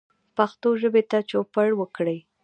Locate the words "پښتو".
0.35-0.69